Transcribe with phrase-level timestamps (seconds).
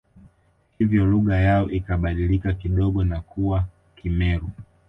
[0.77, 3.65] Hivyo lugha yao ikabadilika kidogo na kuwa
[3.95, 4.49] Kimeru